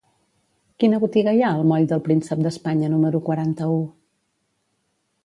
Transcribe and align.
Quina 0.83 0.99
botiga 1.01 1.33
hi 1.39 1.43
ha 1.47 1.51
al 1.57 1.61
moll 1.71 1.85
del 1.91 2.01
Príncep 2.07 2.41
d'Espanya 2.47 2.89
número 2.95 3.21
quaranta-u? 3.29 3.79